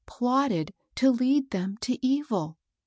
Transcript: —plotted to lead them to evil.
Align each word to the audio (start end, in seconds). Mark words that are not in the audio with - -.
—plotted 0.07 0.73
to 0.95 1.11
lead 1.11 1.51
them 1.51 1.77
to 1.79 2.03
evil. 2.03 2.57